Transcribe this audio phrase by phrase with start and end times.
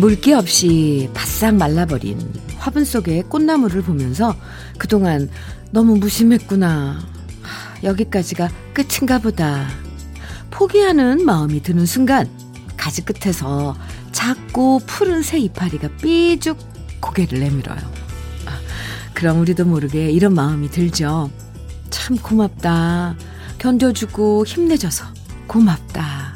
[0.00, 2.18] 물기 없이 바싹 말라버린
[2.56, 4.34] 화분 속의 꽃나무를 보면서
[4.78, 5.28] 그동안
[5.72, 6.98] 너무 무심했구나.
[7.84, 9.68] 여기까지가 끝인가 보다.
[10.50, 12.30] 포기하는 마음이 드는 순간
[12.78, 13.76] 가지 끝에서
[14.12, 16.56] 작고 푸른 새 이파리가 삐죽
[17.00, 17.78] 고개를 내밀어요.
[18.46, 18.58] 아,
[19.12, 21.30] 그럼 우리도 모르게 이런 마음이 들죠.
[21.90, 23.16] 참 고맙다.
[23.58, 25.04] 견뎌주고 힘내줘서
[25.46, 26.29] 고맙다.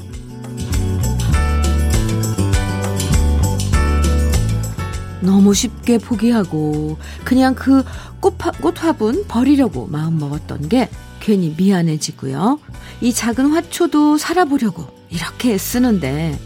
[5.24, 7.84] 너무 쉽게 포기하고 그냥 그
[8.20, 10.88] 꽃화, 꽃화분 버리려고 마음먹었던 게
[11.20, 12.60] 괜히 미안해지고요.
[13.00, 16.38] 이 작은 화초도 살아보려고 이렇게 쓰는데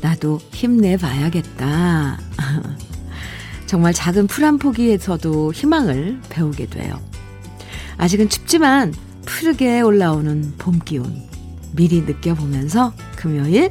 [0.00, 2.18] 나도 힘내봐야겠다.
[3.66, 7.00] 정말 작은 풀 한 포기에서도 희망을 배우게 돼요.
[7.96, 8.92] 아직은 춥지만
[9.24, 11.22] 푸르게 올라오는 봄 기운
[11.72, 13.70] 미리 느껴보면서 금요일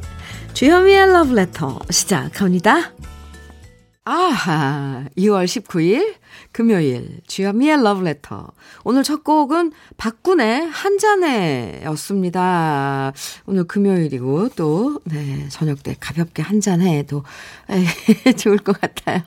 [0.52, 2.92] 주현미의 러브레터 시작합니다.
[4.06, 6.16] 아하, 2월 19일
[6.52, 8.48] 금요일 주현미의 러브레터.
[8.84, 12.44] 오늘 첫 곡은 박군의 한 잔해였습니다.
[13.46, 17.24] 오늘 금요일이고 또 네, 저녁 때 가볍게 한 잔 해도
[18.36, 19.22] 좋을 것 같아요.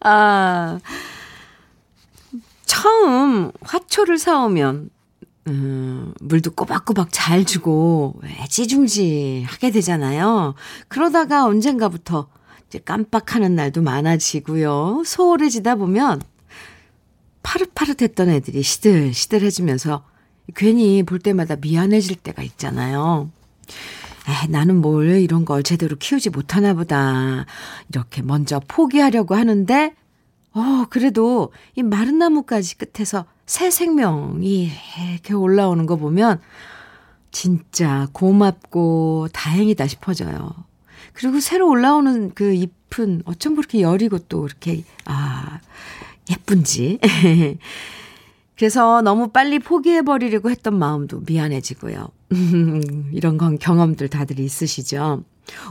[0.00, 0.78] 아.
[2.64, 4.90] 처음 화초를 사오면
[5.48, 10.54] 음, 물도 꼬박꼬박 잘 주고 애지중지 하게 되잖아요.
[10.88, 12.28] 그러다가 언젠가부터
[12.72, 15.02] 이제 깜빡하는 날도 많아지고요.
[15.04, 16.22] 소홀해지다 보면
[17.42, 20.04] 파릇파릇했던 애들이 시들시들해지면서
[20.54, 23.30] 괜히 볼 때마다 미안해질 때가 있잖아요.
[24.26, 27.44] 에, 나는 뭘 이런 걸 제대로 키우지 못하나 보다.
[27.90, 29.94] 이렇게 먼저 포기하려고 하는데,
[30.54, 34.70] 어, 그래도 이 마른 나무까지 끝에서 새 생명이
[35.12, 36.40] 이렇게 올라오는 거 보면
[37.32, 40.71] 진짜 고맙고 다행이다 싶어져요.
[41.12, 45.60] 그리고 새로 올라오는 그 잎은 어쩜 그렇게 여리고 또 이렇게, 아,
[46.30, 46.98] 예쁜지.
[48.56, 52.08] 그래서 너무 빨리 포기해버리려고 했던 마음도 미안해지고요.
[53.12, 55.24] 이런 건 경험들 다들 있으시죠?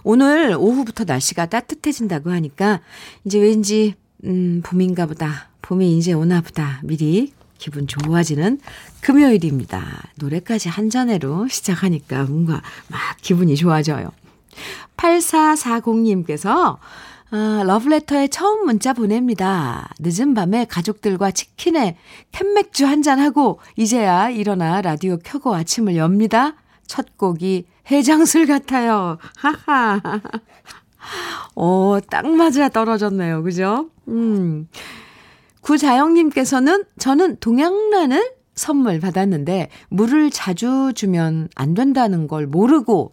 [0.04, 2.82] 오늘 오후부터 날씨가 따뜻해진다고 하니까
[3.24, 5.50] 이제 왠지, 음, 봄인가 보다.
[5.62, 6.82] 봄이 이제 오나 보다.
[6.84, 8.60] 미리 기분 좋아지는
[9.02, 10.10] 금요일입니다.
[10.16, 14.12] 노래까지 한 잔으로 시작하니까 뭔가 막 기분이 좋아져요.
[14.98, 16.78] 8440님께서
[17.34, 19.90] 아, 러브레터에 처음 문자 보냅니다.
[20.00, 21.98] 늦은 밤에 가족들과 치킨에
[22.34, 26.56] 캔맥주 한잔하고 이제야 일어나 라디오 켜고 아침을 엽니다.
[26.88, 29.18] 첫 곡이 해장술 같아요.
[29.38, 30.02] 하하.
[31.56, 33.44] 오, 딱 맞아 떨어졌네요.
[33.44, 33.90] 그죠?
[34.10, 34.68] 음.
[35.62, 43.12] 구자영님께서는 저는 동양란을 선물 받았는데 물을 자주 주면 안 된다는 걸 모르고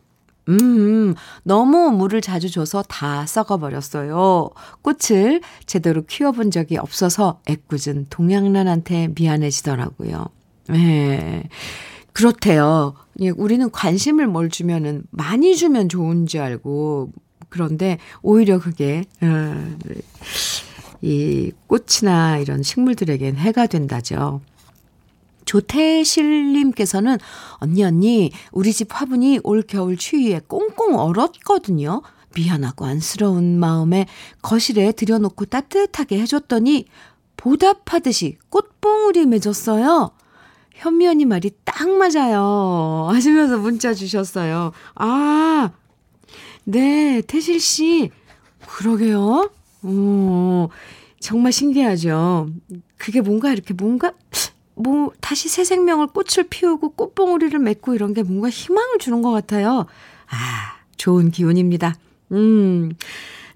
[0.48, 4.50] 음, 너무 물을 자주 줘서 다 썩어버렸어요.
[4.82, 10.26] 꽃을 제대로 키워본 적이 없어서 애꿎은 동양란한테 미안해지더라고요.
[10.68, 11.44] 네.
[12.12, 12.94] 그렇대요.
[13.20, 17.12] 예, 우리는 관심을 뭘 주면은 많이 주면 좋은지 알고
[17.48, 19.76] 그런데 오히려 그게 어,
[21.00, 24.40] 이 꽃이나 이런 식물들에겐 해가 된다죠.
[25.48, 27.16] 조태실님께서는
[27.54, 32.02] 언니 언니 우리 집 화분이 올 겨울 추위에 꽁꽁 얼었거든요.
[32.34, 34.06] 미안하고 안쓰러운 마음에
[34.42, 36.84] 거실에 들여놓고 따뜻하게 해줬더니
[37.38, 40.10] 보답하듯이 꽃봉우리 맺었어요.
[40.74, 43.08] 현미 언니 말이 딱 맞아요.
[43.10, 44.72] 하시면서 문자 주셨어요.
[44.96, 45.70] 아,
[46.64, 48.10] 네, 태실 씨.
[48.66, 49.50] 그러게요.
[49.82, 50.68] 오,
[51.20, 52.48] 정말 신기하죠.
[52.98, 54.12] 그게 뭔가 이렇게 뭔가
[54.78, 59.86] 뭐 다시 새 생명을 꽃을 피우고 꽃봉오리를 맺고 이런 게 뭔가 희망을 주는 것 같아요.
[60.30, 61.94] 아, 좋은 기운입니다.
[62.32, 62.92] 음,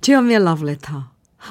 [0.00, 1.04] 주현미의 러브레터.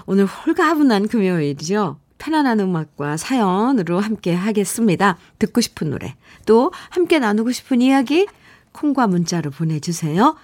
[0.05, 1.97] 오늘 홀가분한 금요일이죠.
[2.17, 5.17] 편안한 음악과 사연으로 함께 하겠습니다.
[5.39, 6.15] 듣고 싶은 노래,
[6.45, 8.27] 또 함께 나누고 싶은 이야기,
[8.73, 10.35] 콩과 문자로 보내주세요.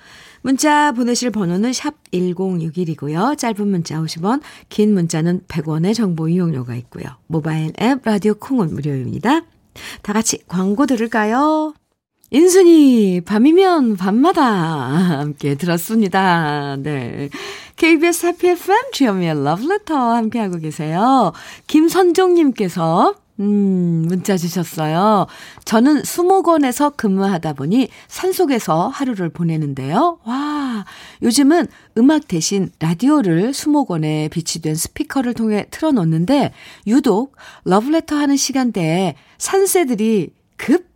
[0.47, 3.37] 문자 보내실 번호는 샵 1061이고요.
[3.37, 4.39] 짧은 문자 50원,
[4.69, 7.03] 긴 문자는 100원의 정보 이용료가 있고요.
[7.27, 9.41] 모바일 앱 라디오 콩은 무료입니다.
[10.03, 11.73] 다 같이 광고 들을까요?
[12.31, 16.77] 인순이 밤이면 밤마다 함께 들었습니다.
[16.77, 17.27] 네.
[17.75, 21.33] KBS 해피 FM 주현미의 러브레터 함께하고 계세요.
[21.67, 25.27] 김선종님께서 음, 문자 주셨어요.
[25.63, 30.19] 저는 수목원에서 근무하다 보니 산속에서 하루를 보내는데요.
[30.23, 30.85] 와,
[31.21, 31.67] 요즘은
[31.97, 36.51] 음악 대신 라디오를 수목원에 비치된 스피커를 통해 틀어놓는데
[36.87, 37.35] 유독
[37.65, 40.87] 러브레터 하는 시간대에 산새들이 급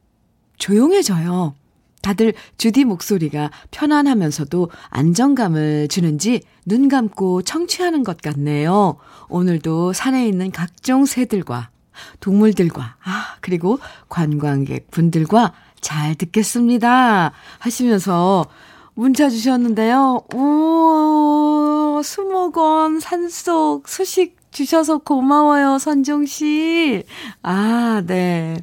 [0.57, 1.55] 조용해져요.
[2.01, 8.97] 다들 주디 목소리가 편안하면서도 안정감을 주는지 눈 감고 청취하는 것 같네요.
[9.29, 11.70] 오늘도 산에 있는 각종 새들과
[12.19, 17.31] 동물들과, 아, 그리고 관광객 분들과 잘 듣겠습니다.
[17.59, 18.45] 하시면서
[18.93, 20.23] 문자 주셨는데요.
[20.35, 27.03] 오, 수목원 산속 소식 주셔서 고마워요, 선종 씨.
[27.41, 28.57] 아, 네.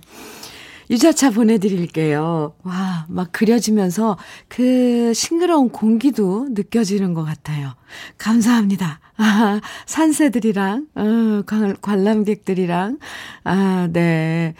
[0.91, 2.55] 유자차 보내드릴게요.
[2.63, 4.17] 와, 막 그려지면서
[4.49, 7.75] 그 싱그러운 공기도 느껴지는 것 같아요.
[8.17, 9.01] 감사합니다.
[9.17, 11.43] 아, 산새들이랑, 어,
[11.83, 12.99] 관람객들이랑,
[13.45, 14.55] 아, 네.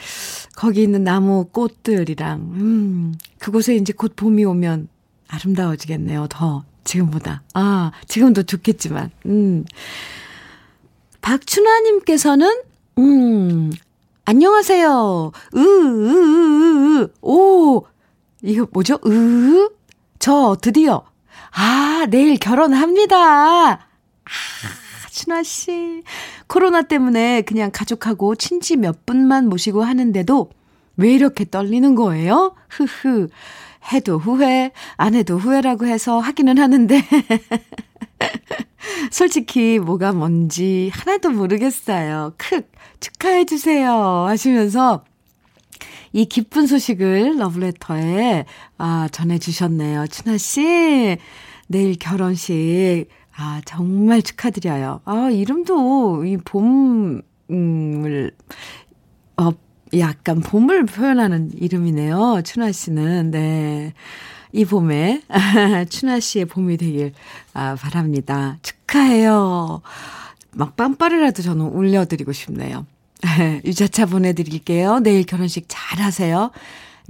[0.57, 4.89] 거기 있는 나무 꽃들이랑, 음, 그곳에 이제 곧 봄이 오면
[5.29, 6.27] 아름다워지겠네요.
[6.29, 7.43] 더, 지금보다.
[7.55, 9.65] 아, 지금도 좋겠지만, 음.
[11.21, 12.63] 박춘화님께서는,
[12.99, 13.71] 음,
[14.29, 15.33] 안녕하세요.
[15.57, 17.87] 으, 으, 으, 으, 오,
[18.43, 18.99] 이거 뭐죠?
[19.07, 19.71] 으,
[20.19, 21.03] 저 드디어,
[21.51, 23.17] 아, 내일 결혼합니다.
[23.17, 23.79] 아,
[25.11, 26.03] 춘화씨.
[26.47, 30.51] 코로나 때문에 그냥 가족하고 친지 몇 분만 모시고 하는데도
[30.99, 32.55] 왜 이렇게 떨리는 거예요?
[32.69, 33.29] 흐흐.
[33.95, 37.01] 해도 후회, 안 해도 후회라고 해서 하기는 하는데.
[39.11, 42.35] 솔직히 뭐가 뭔지 하나도 모르겠어요.
[42.37, 42.63] 크,
[43.01, 44.27] 축하해 주세요.
[44.27, 45.05] 하시면서
[46.13, 48.47] 이 기쁜 소식을 러브레터에
[48.79, 50.07] 아, 전해 주셨네요.
[50.09, 51.19] 춘하 씨,
[51.67, 53.07] 내일 결혼식,
[53.37, 55.01] 아, 정말 축하드려요.
[55.05, 57.23] 아, 이름도 이 봄을,
[59.37, 59.51] 어,
[59.99, 62.43] 약간 봄을 표현하는 이름이네요.
[62.45, 63.31] 춘하 씨는.
[63.31, 63.95] 네.
[64.53, 65.23] 이 봄에
[65.91, 67.13] 춘하 씨의 봄이 되길
[67.55, 68.59] 아, 바랍니다.
[68.63, 69.83] 축하해요.
[70.53, 72.87] 막 빰빠르라도 저는 울려드리고 싶네요.
[73.65, 75.01] 유자차 보내드릴게요.
[75.01, 76.51] 내일 결혼식 잘 하세요.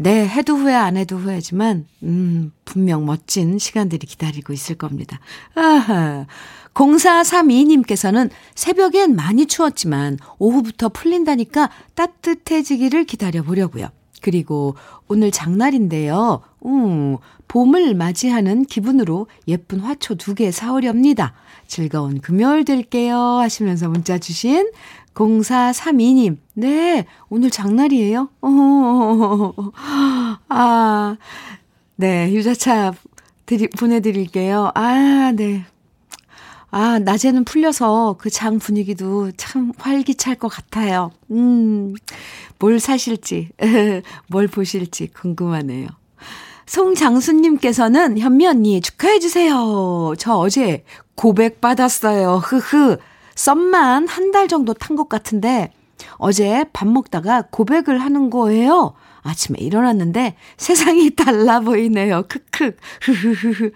[0.01, 5.19] 네, 해도 후회 안 해도 후회지만, 음, 분명 멋진 시간들이 기다리고 있을 겁니다.
[5.57, 6.27] 아하.
[6.75, 13.89] 0432님께서는 새벽엔 많이 추웠지만 오후부터 풀린다니까 따뜻해지기를 기다려 보려고요.
[14.23, 14.75] 그리고
[15.09, 16.41] 오늘 장날인데요.
[16.67, 17.17] 음,
[17.49, 21.33] 봄을 맞이하는 기분으로 예쁜 화초 두 개 사오렵니다.
[21.67, 23.17] 즐거운 금요일 될게요.
[23.17, 24.71] 하시면서 문자 주신
[25.15, 26.37] 0432님.
[26.55, 28.29] 네, 오늘 장날이에요?
[28.43, 29.55] 어,
[30.49, 31.17] 아,
[31.97, 32.93] 네, 유자차
[33.47, 34.71] 드리, 보내드릴게요.
[34.75, 35.65] 아, 네.
[36.71, 41.11] 아, 낮에는 풀려서 그 장 분위기도 참 활기찰 것 같아요.
[41.31, 41.95] 음,
[42.59, 43.49] 뭘 사실지,
[44.29, 45.89] 뭘 보실지 궁금하네요.
[46.67, 50.15] 송장수님께서는 현미 언니 축하해주세요.
[50.19, 50.85] 저 어제
[51.15, 52.37] 고백 받았어요.
[52.37, 52.99] 흐흐.
[53.35, 55.73] 썸만 한 달 정도 탄 것 같은데
[56.19, 58.93] 어제 밥 먹다가 고백을 하는 거예요.
[59.23, 62.25] 아침에 일어났는데 세상이 달라 보이네요.
[62.29, 62.77] 크크.
[63.03, 63.71] 흐흐흐흐.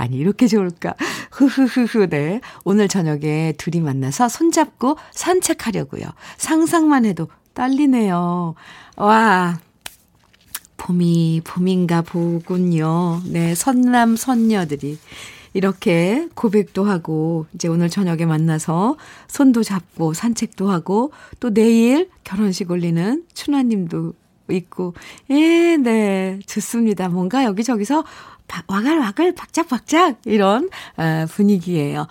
[0.00, 0.94] 아니, 이렇게 좋을까?
[1.30, 2.40] 흐흐흐흐, 네.
[2.64, 6.04] 오늘 저녁에 둘이 만나서 손잡고 산책하려고요.
[6.38, 8.54] 상상만 해도 떨리네요.
[8.96, 9.60] 와.
[10.78, 13.20] 봄이, 봄인가 보군요.
[13.26, 14.98] 네, 선남, 선녀들이.
[15.52, 18.96] 이렇게 고백도 하고, 이제 오늘 저녁에 만나서
[19.28, 24.14] 손도 잡고 산책도 하고, 또 내일 결혼식 올리는 춘화님도
[24.48, 24.94] 있고,
[25.28, 27.10] 예, 네, 좋습니다.
[27.10, 28.04] 뭔가 여기저기서
[28.66, 32.06] 와글와글 박짝박짝 이런 아, 분위기예요.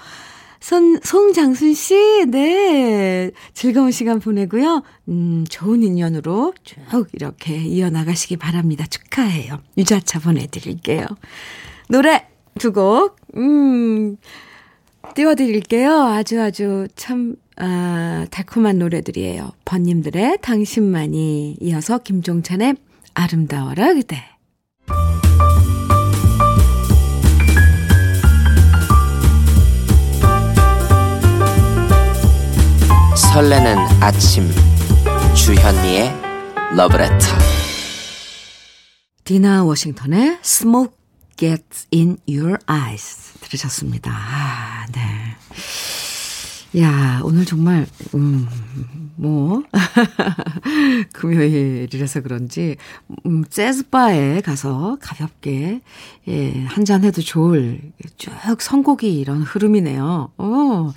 [0.59, 3.31] 손, 송장순 씨, 네.
[3.53, 4.83] 즐거운 시간 보내고요.
[5.07, 8.85] 음, 좋은 인연으로 쭉 이렇게 이어나가시기 바랍니다.
[8.85, 9.61] 축하해요.
[9.77, 11.05] 유자차 보내드릴게요.
[11.87, 12.27] 노래
[12.59, 14.17] 두 곡, 음,
[15.15, 16.03] 띄워드릴게요.
[16.03, 19.51] 아주 아주 참, 아, 달콤한 노래들이에요.
[19.65, 22.75] 번님들의 당신만이 이어서 김종찬의
[23.13, 24.23] 아름다워라 그대.
[33.33, 34.49] 설레는 아침
[35.35, 36.13] 주현미의
[36.75, 37.27] 러브레터
[39.23, 40.95] 디나 워싱턴의 Smoke
[41.37, 44.11] Gets in Your Eyes 들으셨습니다.
[44.11, 46.81] 아, 네.
[46.81, 48.47] 야, 오늘 정말, 음,
[49.15, 49.61] 뭐,
[51.13, 52.77] 금요일이라서 그런지,
[53.27, 55.81] 음, 재즈 바에 가서 가볍게,
[56.27, 57.79] 예, 한잔 해도 좋을,
[58.17, 60.31] 쭉 선곡이 이런 흐름이네요.
[60.39, 60.93] 오.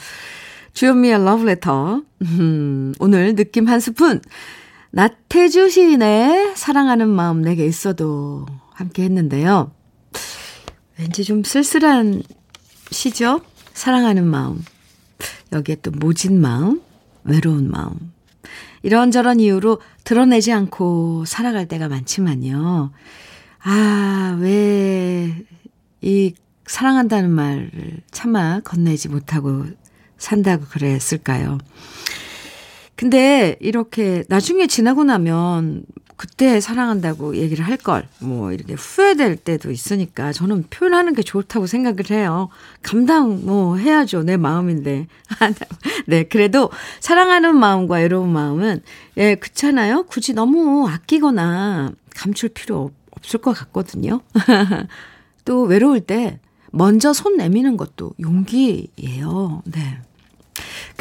[0.74, 2.02] 주현미의 러브레터.
[2.22, 4.20] 음, 오늘 느낌 한 스푼.
[4.90, 9.72] 나태주 시인의 사랑하는 마음 내게 있어도 함께 했는데요.
[10.98, 12.22] 왠지 좀 쓸쓸한
[12.90, 13.40] 시죠?
[13.72, 14.62] 사랑하는 마음.
[15.52, 16.80] 여기에 또 모진 마음,
[17.24, 18.12] 외로운 마음.
[18.82, 22.92] 이런저런 이유로 드러내지 않고 살아갈 때가 많지만요.
[23.64, 25.44] 아, 왜,
[26.00, 26.34] 이,
[26.66, 29.66] 사랑한다는 말을 차마 건네지 못하고
[30.22, 31.58] 산다고 그랬을까요?
[32.94, 35.84] 근데 이렇게 나중에 지나고 나면
[36.16, 42.10] 그때 사랑한다고 얘기를 할 걸, 뭐, 이렇게 후회될 때도 있으니까 저는 표현하는 게 좋다고 생각을
[42.12, 42.48] 해요.
[42.82, 44.22] 감당, 뭐, 해야죠.
[44.22, 45.08] 내 마음인데.
[46.06, 48.82] 네, 그래도 사랑하는 마음과 외로운 마음은,
[49.16, 50.04] 예, 그렇잖아요.
[50.04, 54.20] 굳이 너무 아끼거나 감출 필요 없을 것 같거든요.
[55.44, 56.38] 또 외로울 때
[56.70, 59.62] 먼저 손 내미는 것도 용기예요.
[59.64, 59.98] 네.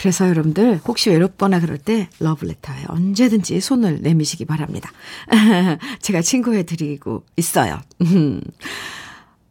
[0.01, 4.89] 그래서 여러분들 혹시 외롭거나 그럴 때 러브레터에 언제든지 손을 내미시기 바랍니다.
[6.01, 7.79] 제가 친구해 드리고 있어요.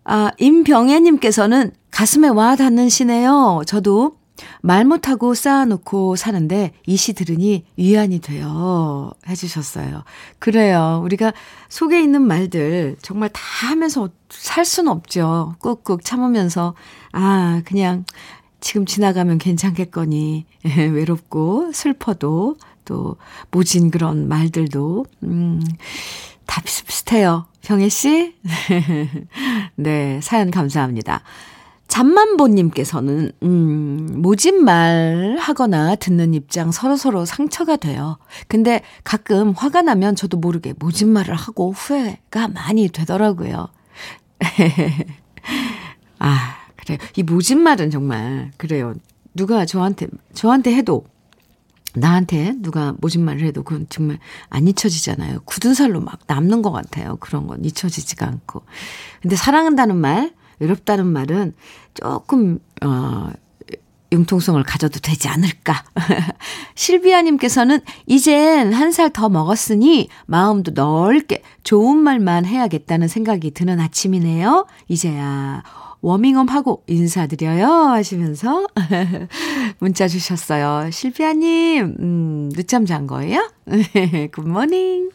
[0.05, 3.63] 아, 임병애님께서는 가슴에 와 닿는 시네요.
[3.65, 4.17] 저도
[4.63, 9.13] 말 못하고 쌓아놓고 사는데 이 시 들으니 위안이 돼요.
[9.29, 10.03] 해주셨어요.
[10.41, 11.01] 그래요.
[11.05, 11.33] 우리가
[11.69, 15.55] 속에 있는 말들 정말 다 하면서 살 수는 없죠.
[15.61, 16.75] 꾹꾹 참으면서,
[17.13, 18.05] 아, 그냥
[18.61, 20.47] 지금 지나가면 괜찮겠거니.
[20.93, 23.17] 외롭고 슬퍼도 또
[23.51, 25.63] 모진 그런 말들도 음,
[26.47, 27.47] 다 비슷비슷해요.
[27.63, 28.35] 병혜 씨?
[29.77, 31.23] 네, 사연 감사합니다.
[31.91, 38.17] 잠만보님께서는, 음, 모진 말 하거나 듣는 입장 서로서로 상처가 돼요.
[38.47, 43.69] 근데 가끔 화가 나면 저도 모르게 모진 말을 하고 후회가 많이 되더라고요.
[46.21, 46.60] 아,
[46.97, 47.11] 그래요.
[47.17, 48.95] 이 모진 말은 정말 그래요.
[49.35, 51.05] 누가 저한테 저한테 해도
[51.95, 54.19] 나한테 누가 모진 말을 해도 그건 정말
[54.49, 55.41] 안 잊혀지잖아요.
[55.45, 57.17] 굳은 살로 막 남는 것 같아요.
[57.21, 58.63] 그런 건 잊혀지지가 않고.
[59.23, 61.55] 근데 사랑한다는 말, 외롭다는 말은
[61.95, 63.31] 조금 어
[64.13, 65.85] 융통성을 가져도 되지 않을까.
[66.75, 74.67] 실비아님께서는 이젠 한 살 더 먹었으니 마음도 넓게 좋은 말만 해야겠다는 생각이 드는 아침이네요.
[74.89, 75.63] 이제야
[76.03, 78.67] 워밍업 하고 인사드려요 하시면서
[79.81, 80.91] 문자 주셨어요.
[80.91, 83.51] 실비아님, 음, 늦잠 잔 거예요?
[84.33, 85.11] 굿모닝.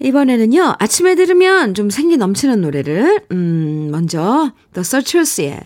[0.00, 5.60] 이번에는요, 아침에 들으면 좀 생기 넘치는 노래를, 음, 먼저, The Searchers의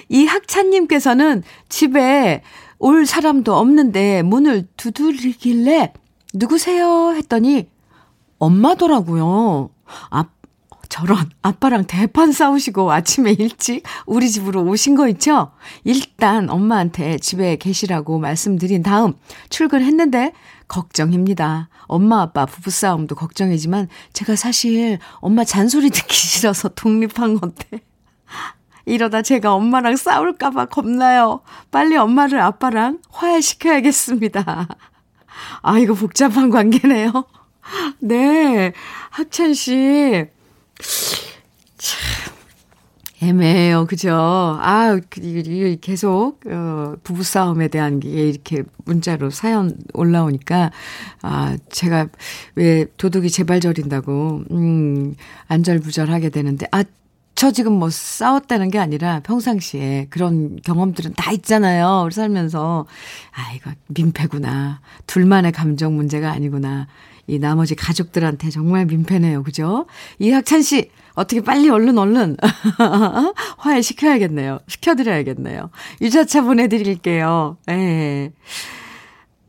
[0.07, 2.41] 이 학찬님께서는 집에
[2.83, 5.93] 올 사람도 없는데 문을 두드리길래
[6.33, 7.13] 누구세요?
[7.15, 7.69] 했더니
[8.39, 9.69] 엄마더라고요.
[10.09, 10.25] 아,
[10.89, 15.51] 저런 아빠랑 대판 싸우시고 아침에 일찍 우리 집으로 오신 거 있죠?
[15.85, 19.13] 일단 엄마한테 집에 계시라고 말씀드린 다음
[19.49, 20.33] 출근했는데
[20.67, 21.69] 걱정입니다.
[21.83, 27.79] 엄마 아빠 부부싸움도 걱정이지만 제가 사실 엄마 잔소리 듣기 싫어서 독립한 건데
[28.85, 31.41] 이러다 제가 엄마랑 싸울까봐 겁나요.
[31.71, 34.67] 빨리 엄마를 아빠랑 화해시켜야겠습니다.
[35.61, 37.25] 아, 이거 복잡한 관계네요.
[37.99, 38.73] 네.
[39.09, 40.25] 학찬 씨.
[41.77, 42.33] 참.
[43.21, 43.85] 애매해요.
[43.87, 44.13] 그죠?
[44.13, 50.71] 아, 그, 계속, 어, 부부싸움에 대한 게 이렇게 문자로 사연 올라오니까,
[51.21, 52.07] 아, 제가
[52.55, 55.15] 왜 도둑이 제발 저린다고, 음,
[55.47, 56.83] 안절부절하게 되는데, 아,
[57.43, 62.03] 저 지금 뭐 싸웠다는 게 아니라 평상시에 그런 경험들은 다 있잖아요.
[62.05, 62.85] 우리 살면서.
[63.33, 64.79] 아, 이거 민폐구나.
[65.07, 66.87] 둘만의 감정 문제가 아니구나.
[67.27, 69.43] 이 나머지 가족들한테 정말 민폐네요.
[69.43, 69.87] 그죠?
[70.19, 72.37] 이학찬 씨, 어떻게 빨리 얼른 얼른
[73.59, 74.59] 화해시켜야겠네요.
[74.67, 75.69] 시켜드려야겠네요.
[75.99, 77.57] 유자차 보내드릴게요.
[77.67, 78.31] 예.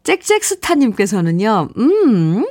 [0.03, 2.45] 잭잭스타님께서는요, 음,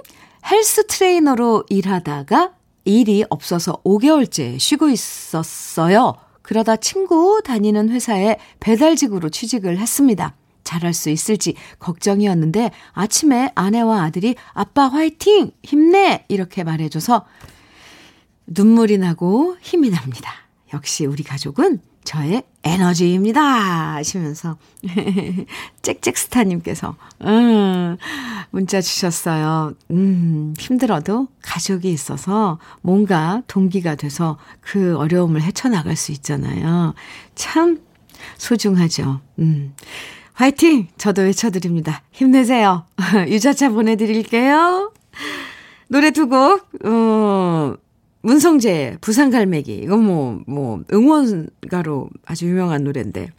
[0.49, 2.53] 헬스 트레이너로 일하다가
[2.85, 6.15] 일이 없어서 5개월째 쉬고 있었어요.
[6.41, 10.35] 그러다 친구 다니는 회사에 배달직으로 취직을 했습니다.
[10.63, 15.51] 잘할 수 있을지 걱정이었는데 아침에 아내와 아들이 아빠 화이팅!
[15.63, 16.25] 힘내!
[16.27, 17.25] 이렇게 말해줘서
[18.47, 20.31] 눈물이 나고 힘이 납니다.
[20.73, 23.41] 역시 우리 가족은 저의 에너지입니다.
[23.95, 24.57] 하시면서
[25.81, 27.97] 잭잭스타님께서 음,
[28.51, 29.73] 문자 주셨어요.
[29.91, 36.93] 음, 힘들어도 가족이 있어서 뭔가 동기가 돼서 그 어려움을 헤쳐나갈 수 있잖아요.
[37.35, 37.81] 참
[38.37, 39.21] 소중하죠.
[39.39, 39.73] 음.
[40.33, 40.87] 화이팅!
[40.97, 42.01] 저도 외쳐드립니다.
[42.11, 42.85] 힘내세요.
[43.27, 44.91] 유자차 보내드릴게요.
[45.87, 47.75] 노래 두 곡, 어,
[48.23, 49.75] 문성재, 부산갈매기.
[49.83, 53.29] 이건 뭐, 뭐, 응원가로 아주 유명한 노래인데.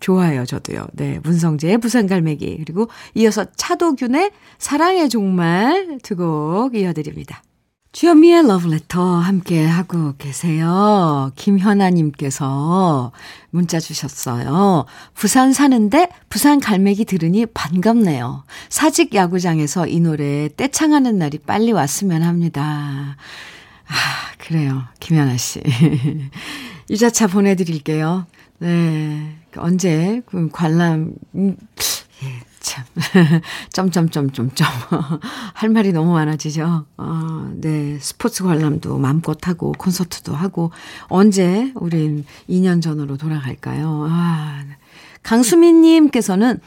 [0.00, 0.86] 좋아요, 저도요.
[0.92, 2.58] 네, 문성재의 부산갈매기.
[2.64, 7.42] 그리고 이어서 차도균의 사랑의 종말 두 곡 이어드립니다.
[7.90, 11.32] 주현미의 러브레터 함께 하고 계세요.
[11.34, 13.10] 김현아님께서
[13.50, 14.84] 문자 주셨어요.
[15.14, 18.44] 부산 사는데 부산 갈매기 들으니 반갑네요.
[18.68, 23.16] 사직 야구장에서 이 노래 떼창하는 날이 빨리 왔으면 합니다.
[23.88, 23.94] 아,
[24.38, 24.84] 그래요.
[25.00, 25.60] 김연아 씨.
[26.90, 28.26] 유자차 보내드릴게요.
[28.58, 29.36] 네.
[29.56, 31.56] 언제, 그 관람, 음,
[32.22, 32.84] 예, 참.
[33.72, 34.66] 점점점점점.
[35.54, 36.86] 할 말이 너무 많아지죠.
[36.96, 37.98] 어, 네.
[38.00, 40.70] 스포츠 관람도 마음껏 하고, 콘서트도 하고,
[41.08, 44.06] 언제 우린 2년 전으로 돌아갈까요?
[44.10, 44.64] 아,
[45.22, 46.60] 강수민님께서는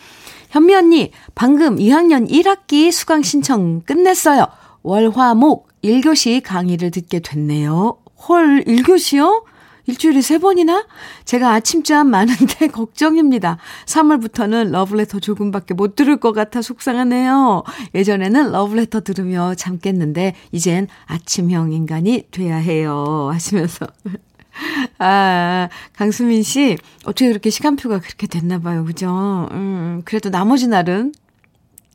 [0.49, 4.47] 현미 언니, 방금 2학년 1학기 수강 신청 끝냈어요.
[4.83, 7.97] 월 화 목 1교시 강의를 듣게 됐네요.
[8.27, 9.43] 헐, 1교시요?
[9.87, 10.85] 일주일에 세 번이나?
[11.25, 13.57] 제가 아침잠 많은데 걱정입니다.
[13.85, 17.63] 3월부터는 러브레터 조금밖에 못 들을 것 같아 속상하네요.
[17.95, 23.29] 예전에는 러브레터 들으며 잠 깼는데, 이젠 아침형 인간이 돼야 해요.
[23.31, 23.87] 하시면서.
[24.99, 28.85] 아, 강수민 씨, 어떻게 그렇게 시간표가 그렇게 됐나 봐요.
[28.85, 29.47] 그죠?
[29.51, 31.13] 음, 그래도 나머지 날은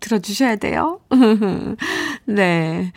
[0.01, 1.01] 들어주셔야 돼요.
[2.27, 2.93] 네.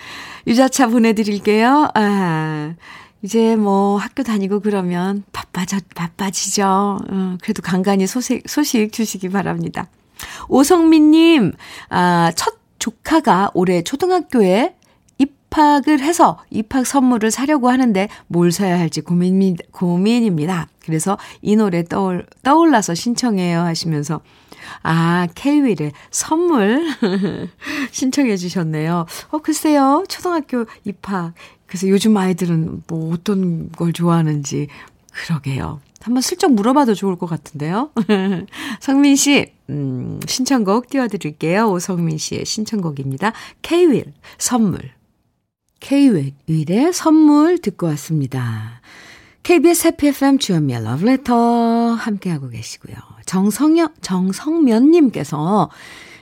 [0.47, 1.89] 유자차 보내드릴게요.
[1.93, 2.73] 아,
[3.21, 6.63] 이제 뭐 학교 다니고 그러면 바빠져, 바빠지죠.
[6.65, 9.87] 어, 그래도 간간히 소식, 소식 주시기 바랍니다.
[10.47, 11.53] 오성민님,
[11.89, 14.75] 아, 첫 조카가 올해 초등학교에
[15.17, 20.69] 입학을 해서 입학 선물을 사려고 하는데 뭘 사야 할지 고민, 고민입니다.
[20.85, 24.21] 그래서 이 노래 떠올, 떠올라서 신청해요 하시면서
[24.83, 26.87] 아, 케이윌의 선물
[27.91, 29.05] 신청해 주셨네요.
[29.29, 30.03] 어, 글쎄요.
[30.07, 31.33] 초등학교 입학.
[31.65, 34.67] 그래서 요즘 아이들은 뭐 어떤 걸 좋아하는지
[35.11, 35.81] 그러게요.
[36.01, 37.91] 한번 슬쩍 물어봐도 좋을 것 같은데요.
[38.79, 41.69] 성민 씨, 음, 신청곡 띄워드릴게요.
[41.69, 43.33] 오성민 씨의 신청곡입니다.
[43.61, 44.79] 케이윌, 선물.
[45.79, 48.81] 케이윌의 선물 듣고 왔습니다.
[49.49, 51.33] KBS 해피 FM 주현미의 러브레터
[51.93, 52.95] 함께하고 계시고요.
[53.25, 55.71] 정성여, 정성면님께서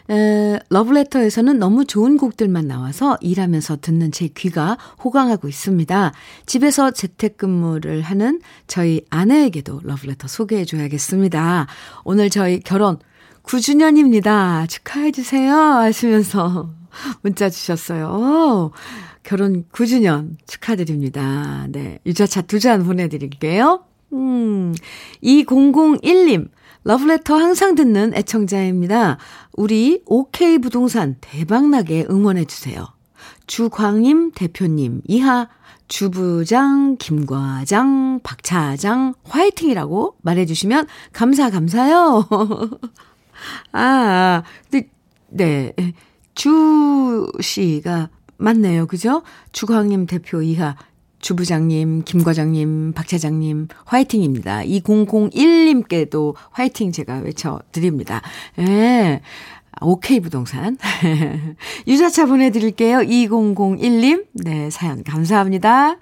[0.10, 6.14] 에, 러브레터에서는 너무 좋은 곡들만 나와서 일하면서 듣는 제 귀가 호강하고 있습니다.
[6.46, 11.68] 집에서 재택근무를 하는 저희 아내에게도 러브레터 소개해줘야겠습니다.
[12.06, 12.98] 오늘 저희 결혼
[13.44, 14.70] 9주년입니다.
[14.70, 15.54] 축하해주세요.
[15.54, 16.77] 하시면서
[17.22, 18.72] 문자 주셨어요.
[19.24, 21.68] 결혼 9주년 축하드립니다.
[21.70, 22.00] 네.
[22.06, 23.84] 유자차 두 잔 보내드릴게요.
[24.14, 24.74] 음,
[25.24, 26.50] 2001님.
[26.84, 29.18] 러브레터 항상 듣는 애청자입니다.
[29.54, 32.88] 우리 OK 부동산 대박나게 응원해주세요.
[33.46, 35.50] 주광임 대표님, 이하
[35.90, 42.26] 주부장, 김과장, 박차장, 화이팅이라고 말해주시면 감사, 감사요.
[43.74, 44.90] 아, 근데,
[45.30, 45.74] 네.
[46.38, 48.86] 주 씨가 맞네요.
[48.86, 49.24] 그죠?
[49.54, 50.76] 주광님 대표 이하
[51.20, 54.60] 주부장님, 김과장님, 박차장님, 화이팅입니다.
[54.60, 58.22] 2001님께도 화이팅 제가 외쳐드립니다.
[58.60, 59.22] 예.
[59.82, 60.78] 오케이 부동산.
[61.88, 63.00] 유자차 보내드릴게요.
[63.00, 64.28] 2001님.
[64.34, 65.98] 네, 사연 감사합니다.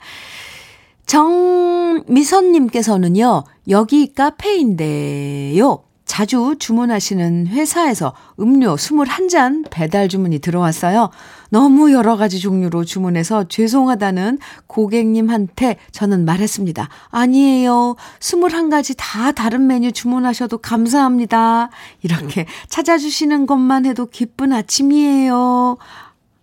[1.05, 5.84] 정미선님께서는요, 여기 카페인데요.
[6.15, 11.09] 자주 주문하시는 회사에서 음료 21잔 배달 주문이 들어왔어요.
[11.49, 16.87] 너무 여러 가지 종류로 주문해서 죄송하다는 고객님한테 저는 말했습니다.
[17.09, 17.97] 아니에요.
[18.21, 21.69] 21가지 다 다른 메뉴 주문하셔도 감사합니다.
[22.01, 25.75] 이렇게 찾아주시는 것만 해도 기쁜 아침이에요.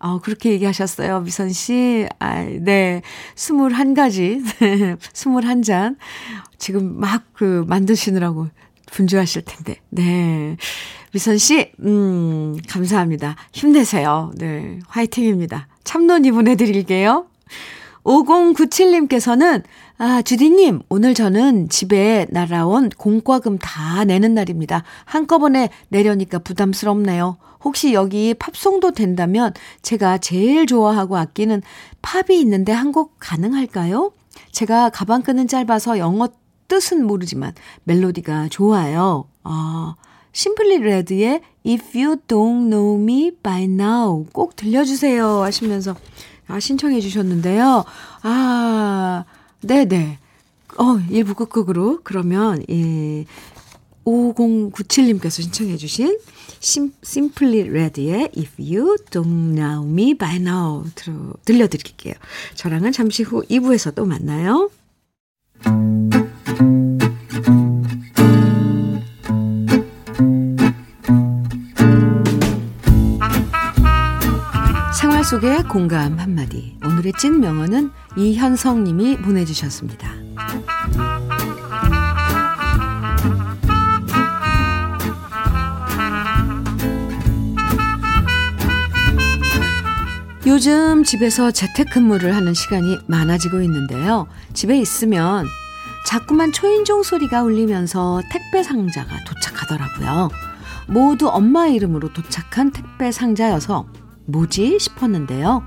[0.01, 2.07] 아, 그렇게 얘기하셨어요, 미선 씨.
[2.19, 3.01] 아, 네.
[3.37, 4.45] 21가지,
[5.15, 5.97] 21잔.
[6.59, 8.47] 지금 막 그 만드시느라고
[8.93, 9.77] 분주하실 텐데.
[9.91, 10.57] 네.
[11.13, 13.37] 미선 씨, 음, 감사합니다.
[13.53, 14.31] 힘내세요.
[14.37, 14.79] 네.
[14.87, 15.67] 화이팅입니다.
[15.85, 17.27] 참론이 보내드릴게요.
[18.05, 19.63] 5097님께서는,
[19.99, 24.83] 아, 주디님, 오늘 저는 집에 날아온 공과금 다 내는 날입니다.
[25.05, 27.37] 한꺼번에 내려니까 부담스럽네요.
[27.65, 29.53] 혹시 여기 팝송도 된다면
[29.83, 31.63] 제가 제일 좋아하고 아끼는
[32.03, 34.13] 팝이 있는데 한 곡 가능할까요?
[34.51, 36.29] 제가 가방 끈은 짧아서 영어
[36.73, 37.53] 뜻은 모르지만
[37.85, 39.29] 멜로디가 좋아요.
[39.43, 39.95] 아,
[40.33, 45.95] Simply Red의 If You Don't Know Me By Now 꼭 들려주세요 하시면서
[46.49, 47.85] 아, 신청해 주셨는데요.
[48.23, 49.25] 아,
[49.61, 50.19] 네네.
[50.79, 53.27] 어, 1부 끝곡으로 그러면 예,
[54.07, 56.19] 5097님께서 신청해 주신
[56.59, 60.85] 심, Simply Red의 If You Don't Know Me By Now
[61.45, 62.15] 들려드릴게요.
[62.55, 64.71] 저랑은 잠시 후 2부에서 또 만나요.
[75.33, 76.77] 속의 공감 한마디.
[76.85, 80.11] 오늘의 찐 명언은 이현성 님이 보내주셨습니다.
[90.47, 94.27] 요즘 집에서 재택근무를 하는 시간이 많아지고 있는데요.
[94.53, 95.47] 집에 있으면
[96.07, 100.29] 자꾸만 초인종 소리가 울리면서 택배 상자가 도착하더라고요.
[100.89, 103.87] 모두 엄마 이름으로 도착한 택배 상자여서
[104.27, 105.63] 뭐지 싶었는데요.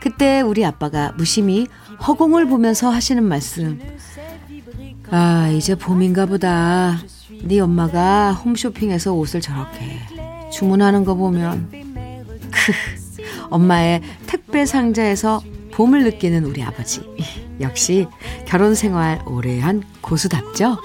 [0.00, 1.66] 그때 우리 아빠가 무심히
[2.06, 3.80] 허공을 보면서 하시는 말씀.
[5.10, 6.98] 아, 이제 봄인가 보다.
[7.44, 9.98] 네 엄마가 홈쇼핑에서 옷을 저렇게
[10.52, 11.70] 주문하는 거 보면
[12.50, 12.72] 크
[13.50, 17.02] 엄마의 택배 상자에서 봄을 느끼는 우리 아버지.
[17.60, 18.06] 역시
[18.46, 20.78] 결혼 생활 오래 한 고수답죠?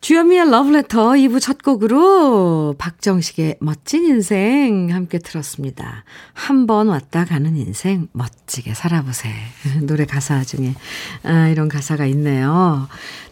[0.00, 6.04] 주현미의 러브레터 2부 첫 곡으로 박정식의 멋진 인생 함께 들었습니다.
[6.32, 9.28] 한 번 왔다 가는 인생 멋지게 살아보세.
[9.82, 10.74] 노래 가사 중에
[11.24, 12.88] 아, 이런 가사가 있네요.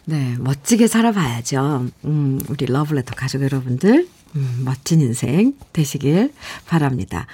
[0.07, 1.87] 네, 멋지게 살아봐야죠.
[2.05, 6.33] 음, 우리 러브레터 가족 여러분들 음, 멋진 인생 되시길
[6.67, 7.27] 바랍니다.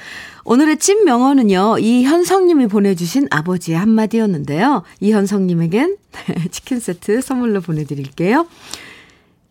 [0.45, 4.83] 오늘의 찐 명언은요, 이현성님이 보내주신 아버지의 한마디였는데요.
[5.01, 5.97] 이현성님에겐
[6.51, 8.47] 치킨 세트 선물로 보내드릴게요.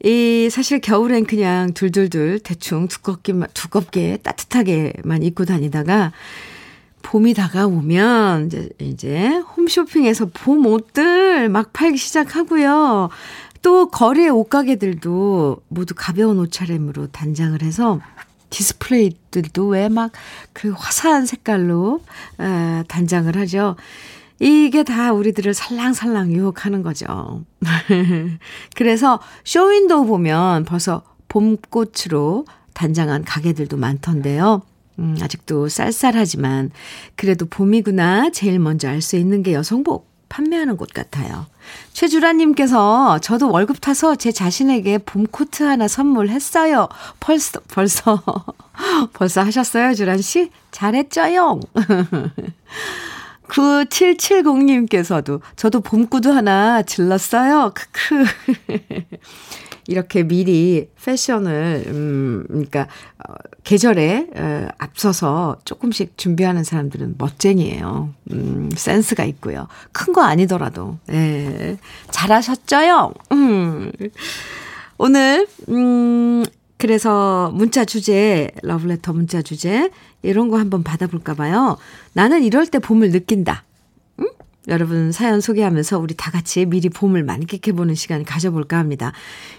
[0.04, 6.12] 이, 사실 겨울엔 그냥 둘둘둘 대충 두껍게, 두껍게 따뜻하게만 입고 다니다가
[7.04, 13.10] 봄이 다가오면 이제, 이제 홈쇼핑에서 봄 옷들 막 팔기 시작하고요.
[13.62, 18.00] 또 거리의 옷가게들도 모두 가벼운 옷차림으로 단장을 해서
[18.50, 20.12] 디스플레이들도 왜 막
[20.54, 22.02] 그 화사한 색깔로
[22.40, 23.76] 에, 단장을 하죠.
[24.42, 27.44] 이게 다 우리들을 살랑살랑 유혹하는 거죠.
[28.76, 34.64] 그래서 쇼윈도우 보면 벌써 봄꽃으로 단장한 가게들도 많던데요.
[34.98, 36.72] 음, 아직도 쌀쌀하지만
[37.16, 41.46] 그래도 봄이구나 제일 먼저 알 수 있는 게 여성복 판매하는 곳 같아요.
[41.94, 46.90] 최주라님께서 저도 월급 타서 제 자신에게 봄 코트 하나 선물했어요.
[47.20, 48.24] 벌써, 벌써,
[49.14, 50.50] 벌써 하셨어요, 주란 씨?
[50.72, 51.60] 잘했죠요?
[53.52, 57.74] 9770님께서도 저도 봄구두 하나 질렀어요.
[57.74, 58.26] 크크.
[59.88, 62.88] 이렇게 미리 패션을, 음, 그러니까,
[63.28, 63.34] 어,
[63.64, 68.14] 계절에 어, 앞서서 조금씩 준비하는 사람들은 멋쟁이에요.
[68.32, 69.68] 음, 센스가 있고요.
[69.92, 71.78] 큰 거 아니더라도, 예.
[72.12, 73.14] 잘하셨죠요?
[73.32, 73.92] 음.
[74.98, 76.44] 오늘, 음,
[76.82, 79.92] 그래서 문자 주제, 러브레터 문자 주제,
[80.24, 81.78] 이런 거 한번 받아볼까 봐요.
[82.14, 83.66] 나는 이럴 때 봄을 느낀다.
[84.20, 84.26] 응?
[84.68, 89.14] 여러분 사연 소개하면서 우리 다 같이 미리 봄을 만끽해보는 시간 가져볼까 합니다.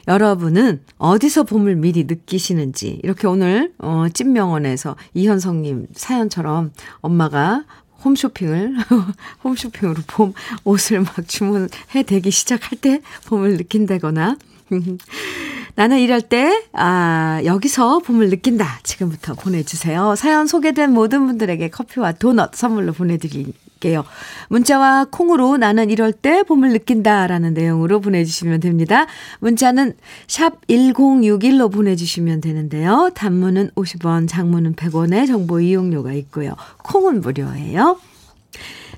[0.08, 7.62] 여러분은 어디서 봄을 미리 느끼시는지, 이렇게 오늘, 어, 찐명원에서 이현성님 사연처럼 엄마가
[8.04, 8.74] 홈쇼핑을,
[9.44, 10.32] 홈쇼핑으로 봄
[10.64, 14.38] 옷을 막 주문해 대기 시작할 때 봄을 느낀다거나,
[15.74, 18.80] 나는 이럴 때, 아, 여기서 봄을 느낀다.
[18.82, 20.14] 지금부터 보내주세요.
[20.16, 24.04] 사연 소개된 모든 분들에게 커피와 도넛 선물로 보내드릴게요.
[24.48, 27.26] 문자와 콩으로 나는 이럴 때 봄을 느낀다.
[27.26, 29.06] 라는 내용으로 보내주시면 됩니다.
[29.40, 29.94] 문자는
[30.26, 33.10] 샵 1061로 보내주시면 되는데요.
[33.14, 36.54] 단문은 50원, 장문은 100원의 정보 이용료가 있고요.
[36.84, 37.98] 콩은 무료예요.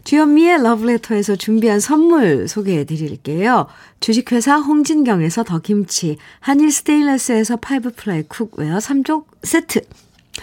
[0.05, 3.67] 주현미의 러브레터에서 준비한 선물 소개해 드릴게요.
[4.01, 9.81] 주식회사 홍진경에서 더김치, 한일 스테인레스에서 five ply cookware 3종 세트,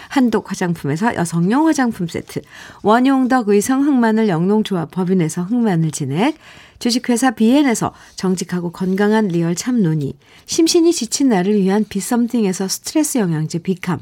[0.08, 2.40] 한독 화장품에서 여성용 화장품 세트,
[2.82, 6.36] 원용덕 의성 흑마늘 영농조합 법인에서 흑마늘 진액,
[6.80, 13.71] 주식회사 비엔에서 정직하고 건강한 리얼 참노니, 심신이 지친 나를 위한 Be Something에서 스트레스 영양제 Be
[13.71, 14.00] Calm,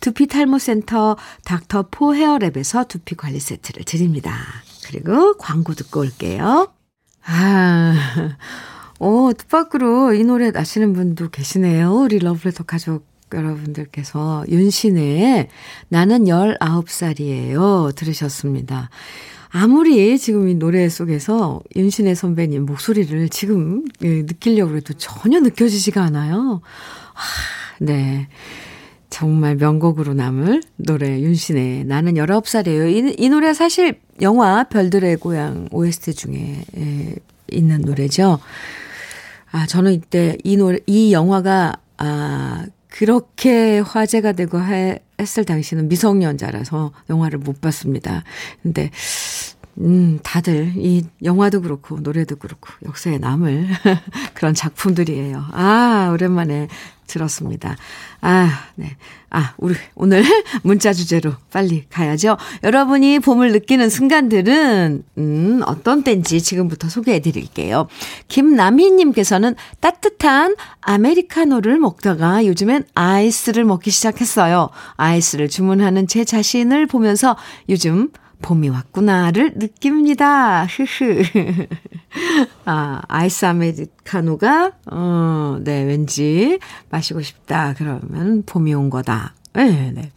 [0.00, 1.88] 두피 탈모 센터 Dr.
[1.90, 4.34] For Hair Lab에서 두피 관리 세트를 드립니다.
[4.86, 6.68] 그리고 광고 듣고 올게요.
[7.26, 7.94] 아,
[8.98, 11.92] 오, 뜻밖으로 이 노래 아시는 분도 계시네요.
[11.92, 15.48] 우리 러브레터 가족 여러분들께서 윤신의
[15.88, 17.94] 나는 19살이에요.
[17.94, 18.90] 들으셨습니다.
[19.50, 26.60] 아무리 지금 이 노래 속에서 윤신의 선배님 목소리를 지금 예, 느끼려고 해도 전혀 느껴지지가 않아요.
[27.14, 27.20] 아,
[27.78, 28.28] 네.
[29.14, 32.90] 정말 명곡으로 남을 노래 윤신의 나는 19살이에요.
[32.90, 37.14] 이, 이 노래 사실 영화 별들의 고향 OST 중에 에,
[37.52, 38.40] 있는 노래죠.
[39.52, 46.90] 아, 저는 이때 이 노래, 이 영화가, 아, 그렇게 화제가 되고 해, 했을 당시는 미성년자라서
[47.08, 48.24] 영화를 못 봤습니다.
[48.64, 48.90] 근데,
[49.78, 53.68] 음, 다들 이 영화도 그렇고 노래도 그렇고 역사에 남을
[54.34, 55.44] 그런 작품들이에요.
[55.52, 56.66] 아, 오랜만에
[57.06, 57.76] 들었습니다.
[58.20, 58.96] 아, 네.
[59.30, 60.22] 아, 우리 오늘
[60.62, 62.36] 문자 주제로 빨리 가야죠.
[62.62, 67.88] 여러분이 봄을 느끼는 순간들은, 음, 어떤 때인지 지금부터 소개해 드릴게요.
[68.28, 74.70] 김남희 님께서는 따뜻한 아메리카노를 먹다가 요즘엔 아이스를 먹기 시작했어요.
[74.96, 77.36] 아이스를 주문하는 제 자신을 보면서
[77.68, 78.10] 요즘
[78.42, 80.66] 봄이 왔구나를 느낍니다.
[80.66, 81.22] 흐흐.
[82.64, 86.58] 아, 아이스 아메리카노가, 어, 네, 왠지
[86.90, 87.74] 마시고 싶다.
[87.76, 89.34] 그러면 봄이 온 거다.
[89.54, 90.12] 네, 네.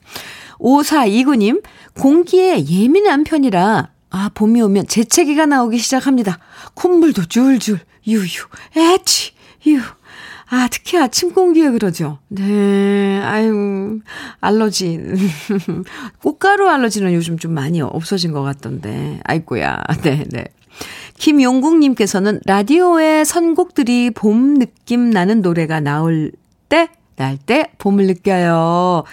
[0.59, 1.63] 5429님,
[1.99, 6.39] 공기에 예민한 편이라, 아, 봄이 오면 재채기가 나오기 시작합니다.
[6.73, 8.25] 콧물도 줄줄, 유유,
[8.75, 9.33] 에치,
[9.67, 9.81] 유.
[10.49, 12.19] 아, 특히 아침 공기에 그러죠.
[12.29, 13.99] 네, 아유,
[14.39, 14.99] 알러지.
[16.23, 19.19] 꽃가루 알러지는 요즘 좀 많이 없어진 것 같던데.
[19.25, 19.83] 아이고야.
[20.03, 20.45] 네, 네.
[21.17, 26.31] 김용국님께서는 라디오에 선곡들이 봄 느낌 나는 노래가 나올
[26.69, 29.03] 때, 날 때 봄을 느껴요.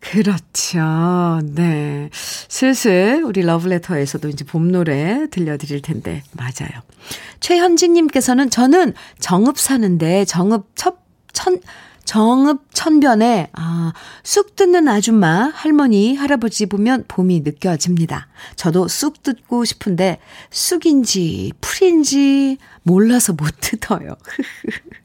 [0.00, 1.40] 그렇죠.
[1.44, 2.08] 네.
[2.12, 6.82] 슬슬 우리 러브레터에서도 이제 봄 노래 들려드릴 텐데, 맞아요.
[7.40, 10.96] 최현진님께서는 저는 정읍 사는데 정읍 첫,
[11.32, 11.60] 천,
[12.06, 13.92] 정읍 천변에, 아,
[14.24, 18.26] 쑥 듣는 아줌마, 할머니, 할아버지 보면 봄이 느껴집니다.
[18.56, 20.18] 저도 쑥 듣고 싶은데,
[20.50, 24.16] 쑥인지, 풀인지 몰라서 못 뜯어요.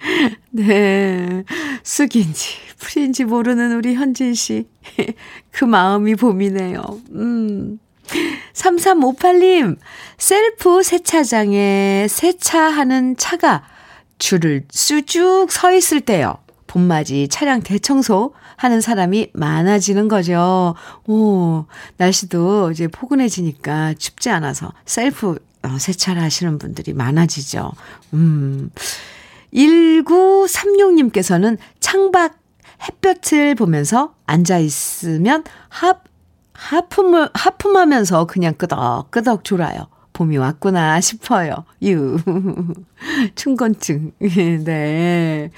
[0.50, 1.44] 네.
[1.82, 4.66] 쑥인지, 풀인지 모르는 우리 현진 씨.
[5.50, 6.82] 그 마음이 봄이네요.
[7.12, 7.78] 음.
[8.54, 9.76] 3358님,
[10.18, 13.62] 셀프 세차장에 세차하는 차가
[14.18, 16.36] 줄을 쭉쭉 서 있을 때요.
[16.66, 20.74] 봄맞이 차량 대청소 하는 사람이 많아지는 거죠.
[21.06, 21.64] 오,
[21.96, 27.72] 날씨도 이제 포근해지니까 춥지 않아서 셀프 어, 세차를 하시는 분들이 많아지죠.
[28.14, 28.70] 음.
[29.54, 32.40] 1936님께서는 창밖
[32.82, 36.04] 햇볕을 보면서 앉아 있으면 합,
[36.52, 39.88] 하품을, 하품하면서 그냥 끄덕끄덕 졸아요.
[40.12, 41.64] 봄이 왔구나 싶어요.
[41.82, 42.18] 유.
[43.34, 44.12] 충곤증.
[44.64, 45.50] 네.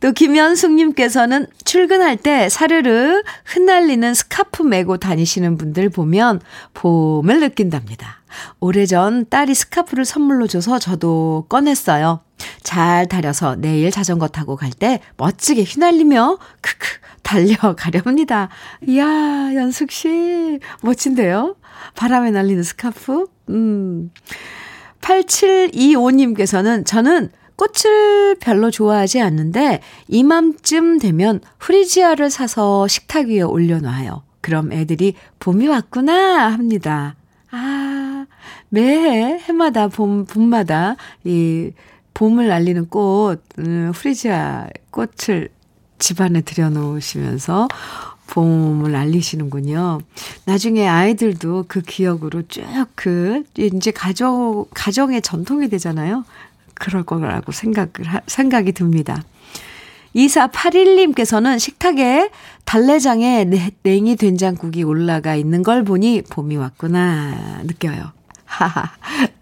[0.00, 6.40] 또 김현숙님께서는 출근할 때 사르르 흩날리는 스카프 메고 다니시는 분들 보면
[6.74, 8.22] 봄을 느낀답니다.
[8.58, 12.20] 오래전 딸이 스카프를 선물로 줘서 저도 꺼냈어요.
[12.62, 16.86] 잘 다려서 내일 자전거 타고 갈 때 멋지게 휘날리며 크크
[17.22, 18.48] 달려가렵니다.
[18.88, 21.56] 이야, 연숙 씨 멋진데요?
[21.94, 23.26] 바람에 날리는 스카프?
[23.50, 24.10] 음.
[25.00, 34.22] 8725님께서는 저는 꽃을 별로 좋아하지 않는데 이맘쯤 되면 프리지아를 사서 식탁 위에 올려놔요.
[34.40, 37.14] 그럼 애들이 봄이 왔구나 합니다.
[37.50, 38.26] 아,
[38.70, 41.70] 매해 해마다 봄 봄마다 이
[42.14, 45.48] 봄을 알리는 꽃 음, 프리지아 꽃을
[45.98, 47.68] 집안에 들여놓으시면서
[48.28, 50.00] 봄을 알리시는군요.
[50.46, 56.24] 나중에 아이들도 그 기억으로 쭉 그 이제 가정 가정의 전통이 되잖아요.
[56.74, 57.90] 그럴 거라고 생각을
[58.26, 59.22] 생각이 듭니다.
[60.14, 62.30] 2481님께서는 식탁에
[62.64, 63.48] 달래장에
[63.82, 68.12] 냉이 된장국이 올라가 있는 걸 보니 봄이 왔구나 느껴요.
[68.44, 68.90] 하하,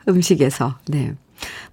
[0.08, 0.78] 음식에서.
[0.88, 1.14] 네.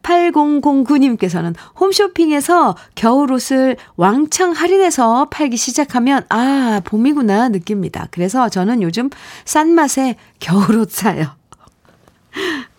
[0.04, 8.08] 8009님께서는 홈쇼핑에서 겨울옷을 왕창 할인해서 팔기 시작하면, 아, 봄이구나 느낍니다.
[8.12, 9.10] 그래서 저는 요즘
[9.46, 11.28] 싼 맛에 겨울옷 사요.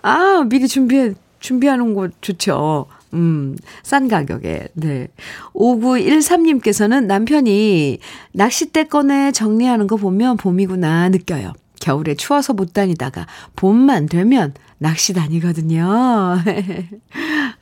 [0.03, 2.87] 아, 미리 준비해, 준비하는 거 좋죠.
[3.15, 5.09] 음, 싼 가격에, 네.
[5.55, 7.99] 5913님께서는 남편이
[8.33, 11.53] 낚싯대 꺼내 정리하는 거 보면 봄이구나 느껴요.
[11.81, 15.87] 겨울에 추워서 못 다니다가 봄만 되면 낚시 다니거든요.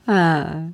[0.07, 0.68] 아.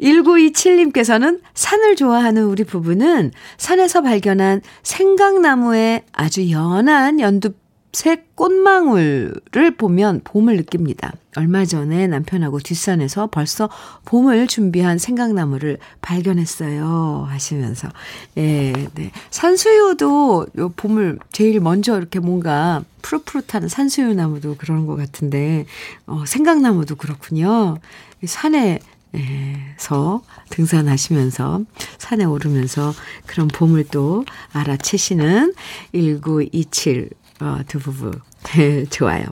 [0.00, 7.52] 1927님께서는 산을 좋아하는 우리 부부는 산에서 발견한 생강나무에 아주 연한 연두
[7.96, 9.32] 색 꽃망울을
[9.78, 11.14] 보면 봄을 느낍니다.
[11.34, 13.70] 얼마 전에 남편하고 뒷산에서 벌써
[14.04, 17.26] 봄을 준비한 생강나무를 발견했어요.
[17.26, 17.88] 하시면서.
[18.36, 19.10] 예, 네.
[19.30, 25.64] 산수유도 요 봄을 제일 먼저 이렇게 뭔가 푸릇푸릇하는 산수유 나무도 그런 것 같은데,
[26.06, 27.78] 어, 생강나무도 그렇군요.
[28.26, 28.80] 산에
[29.14, 31.62] 에서 등산하시면서
[31.96, 32.92] 산에 오르면서
[33.24, 35.54] 그런 봄을 또 알아채시는
[35.94, 37.08] 1927
[37.40, 38.10] 어, 두 부부.
[38.54, 39.24] 네, 좋아요.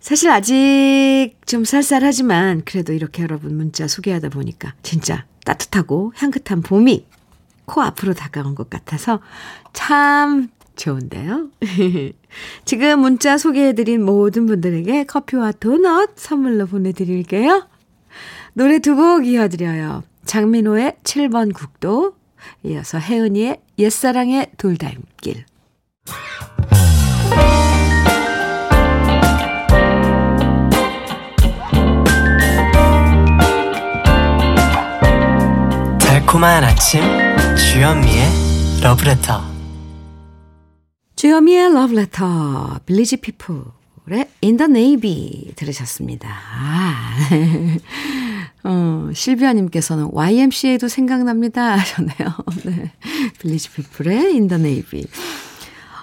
[0.00, 7.06] 사실 아직 좀 쌀쌀하지만 그래도 이렇게 여러분 문자 소개하다 보니까 진짜 따뜻하고 향긋한 봄이
[7.64, 9.20] 코 앞으로 다가온 것 같아서
[9.72, 11.48] 참 좋은데요.
[12.64, 17.66] 지금 문자 소개해드린 모든 분들에게 커피와 도넛 선물로 보내드릴게요.
[18.52, 20.04] 노래 두 곡 이어드려요.
[20.24, 22.14] 장민호의 7번 국도,
[22.62, 25.44] 이어서 혜은이의 옛사랑의 돌담길.
[36.36, 37.00] 달콤한 아침
[37.56, 38.26] 주현미의
[38.82, 39.42] 러브레터
[41.16, 46.28] 주현미의 러브레터 빌리지 피플의 the Navy 들으셨습니다.
[46.28, 47.14] 아,
[48.68, 52.28] 어, 실비아님께서는 YMCA도 생각납니다 하셨네요.
[52.66, 52.92] 네.
[53.40, 55.06] 빌리지 피플의 In the Navy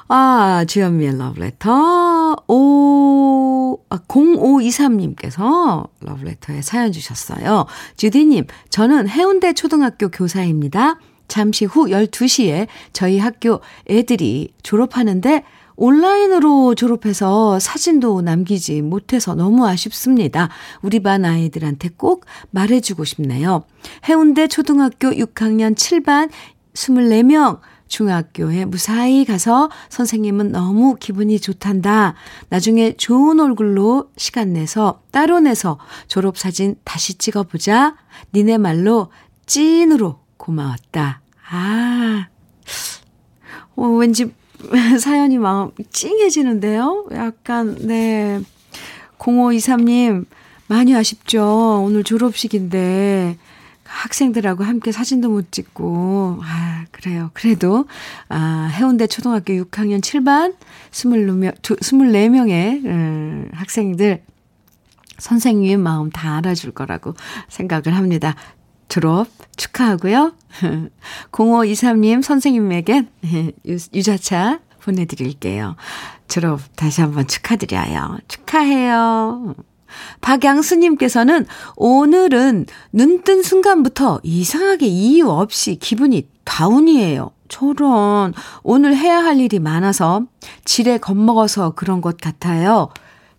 [0.08, 2.36] 아, 주현미의 러브레터.
[2.48, 7.66] 오, 아, 0523님께서 러브레터에 사연 주셨어요.
[7.96, 11.00] 주디님, 저는 해운대 초등학교 교사입니다.
[11.28, 15.44] 잠시 후 12시에 저희 학교 애들이 졸업하는데
[15.76, 20.50] 온라인으로 졸업해서 사진도 남기지 못해서 너무 아쉽습니다.
[20.84, 23.64] 우리 반 아이들한테 꼭 말해주고 싶네요.
[24.08, 26.30] 해운대 초등학교 6학년 7반
[26.74, 32.16] 24명 중학교에 무사히 가서 선생님은 너무 기분이 좋단다.
[32.50, 37.96] 나중에 좋은 얼굴로 시간 내서 따로 내서 졸업사진 다시 찍어보자.
[38.34, 39.10] 니네 말로
[39.46, 41.22] 찐으로 고마웠다.
[41.50, 42.28] 아,
[43.76, 44.34] 어, 왠지
[45.00, 47.08] 사연이 마음 찡해지는데요?
[47.12, 48.42] 약간, 네.
[49.18, 50.26] 0523님,
[50.68, 51.84] 많이 아쉽죠?
[51.86, 53.38] 오늘 졸업식인데.
[53.94, 57.30] 학생들하고 함께 사진도 못 찍고, 아, 그래요.
[57.34, 57.86] 그래도,
[58.30, 60.56] 아, 해운대 초등학교 6학년 7반
[60.92, 64.24] 24명, 24명의 음, 학생들,
[65.20, 67.14] 선생님 마음 다 알아줄 거라고
[67.48, 68.36] 생각을 합니다.
[68.90, 70.34] 졸업 축하하고요.
[71.32, 73.06] 0523님 선생님에게
[73.94, 75.76] 유자차 보내드릴게요.
[76.28, 78.18] 졸업 다시 한번 축하드려요.
[78.28, 79.56] 축하해요.
[80.22, 87.32] 박양수님께서는 오늘은 눈뜬 순간부터 이상하게 이유 없이 기분이 다운이에요.
[87.48, 90.24] 저런, 오늘 해야 할 일이 많아서
[90.66, 92.90] 지레 겁먹어서 그런 것 같아요.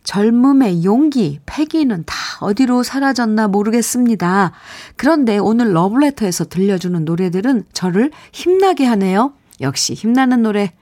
[0.04, 4.52] 젊음의 용기, 패기는 다 어디로 사라졌나 모르겠습니다.
[4.96, 9.32] 그런데 오늘 러브레터에서 들려주는 노래들은 저를 힘나게 하네요.
[9.60, 10.74] 역시 힘나는 노래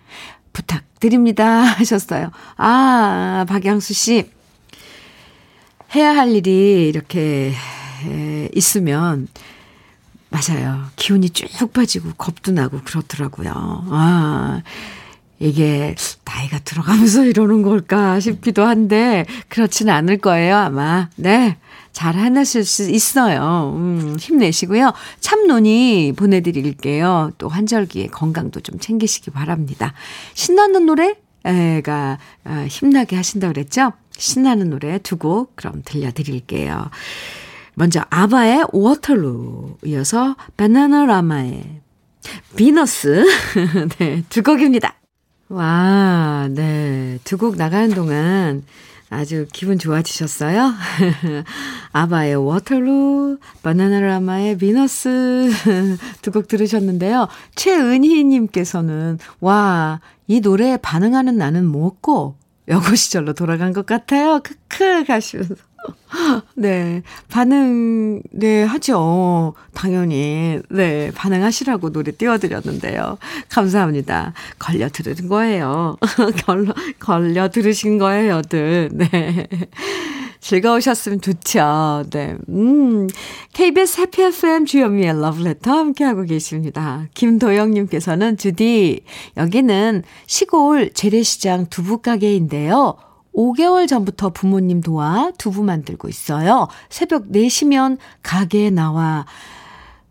[0.53, 1.63] 부탁드립니다.
[1.63, 2.31] 하셨어요.
[2.57, 4.31] 아, 박양수 씨.
[5.95, 7.53] 해야 할 일이 이렇게
[8.55, 9.29] 있으면
[10.31, 10.87] 맞아요.
[10.97, 13.53] 기운이 쭉 빠지고 겁도 나고 그렇더라고요.
[13.55, 14.63] 아,
[15.39, 21.11] 이게 나이가 들어가면서 이러는 걸까 싶기도 한데 그렇지는 않을 거예요, 아마.
[21.17, 21.59] 네.
[21.93, 23.75] 잘 해내실 수 있어요.
[23.77, 24.95] 음, 힘내시고요.
[25.21, 27.33] 참논이 보내드릴게요.
[27.37, 29.93] 또 환절기에 건강도 좀 챙기시기 바랍니다.
[30.33, 31.17] 신나는 노래?
[31.85, 33.93] 가 아, 힘나게 하신다 그랬죠?
[34.17, 36.91] 신나는 노래 두 곡 그럼 들려드릴게요.
[37.75, 41.81] 먼저 아바의 워터루 이어서 바나나라마의
[42.57, 43.25] 비너스
[43.99, 44.95] 네, 두 곡입니다.
[45.49, 47.19] 와, 네.
[47.25, 48.63] 두 곡 나가는 동안
[49.11, 50.73] 아주 기분 좋아지셨어요?
[51.93, 55.51] ABBA의 Waterloo, Bananarama의 Venus
[56.23, 57.29] 두 곡 들으셨는데요.
[57.57, 62.37] 최은희님께서는 와, 이 노래에 반응하는 나는 뭐고
[62.73, 64.41] 여고 시절로 돌아간 것 같아요.
[64.43, 65.55] 크크 가시면서.
[66.55, 67.03] 네.
[67.29, 69.55] 반응, 네, 하죠.
[69.75, 70.61] 당연히.
[70.71, 71.11] 네.
[71.15, 73.19] 반응하시라고 노래 띄워드렸는데요.
[73.51, 74.33] 감사합니다.
[74.59, 75.97] 걸려 들은 거예요.
[76.47, 78.91] 걸려, 걸려 들으신 거예요,들.
[78.93, 79.49] 네.
[80.43, 82.05] 즐거우셨으면 좋죠.
[82.11, 82.37] 네.
[82.49, 83.07] 음.
[83.53, 87.07] KBS 해피 FM 주현미의 러브레터 함께하고 계십니다.
[87.15, 89.05] 김도영님께서는 주디,
[89.37, 92.97] 여기는 시골 재래시장 두부가게인데요.
[93.35, 96.69] 5개월 전부터 부모님 도와 두부 만들고 있어요.
[96.91, 99.25] 새벽 4시면 가게에 나와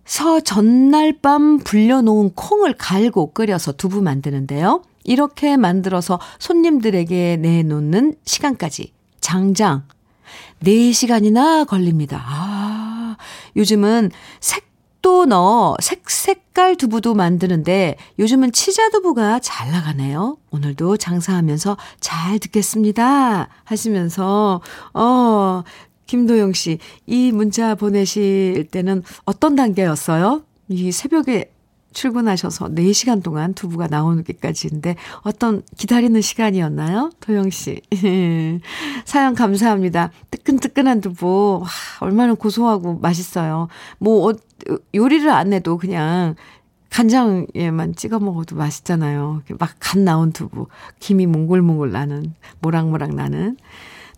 [0.06, 4.82] 서 전날 밤 불려놓은 콩을 갈고 끓여서 두부 만드는데요.
[5.04, 9.84] 이렇게 만들어서 손님들에게 내놓는 시간까지 장장
[10.64, 12.24] 4시간이나 걸립니다.
[12.26, 13.18] 아,
[13.56, 20.38] 요즘은 색도 넣어 색색깔 두부도 만드는데 요즘은 치자두부가 잘 나가네요.
[20.52, 23.50] 오늘도 장사하면서 잘 듣겠습니다.
[23.64, 24.62] 하시면서,
[24.94, 25.64] 어,
[26.06, 30.44] 김도영 씨, 이 문자 보내실 때는 어떤 단계였어요?
[30.68, 31.51] 이 새벽에
[31.94, 37.12] 출근하셔서 4시간 동안 두부가 나오기까지인데 어떤 기다리는 시간이었나요?
[37.20, 37.82] 도영 씨.
[39.06, 40.12] 사연 감사합니다.
[40.32, 41.60] 뜨끈뜨끈한 두부.
[41.64, 41.68] 와,
[42.00, 43.68] 얼마나 고소하고 맛있어요.
[44.00, 44.34] 뭐 어,
[44.96, 46.36] 요리를 안 해도 그냥
[46.90, 49.44] 간장에만 찍어 먹어도 맛있잖아요.
[49.60, 50.68] 막 간 나온 두부.
[51.00, 53.58] 김이 몽글몽글 나는 모락모락 나는